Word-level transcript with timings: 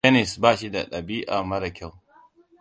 Dennis 0.05 0.31
bashi 0.41 0.69
da 0.73 0.81
ɗabi'a 0.91 1.35
mara 1.49 1.69
kyau. 1.75 1.93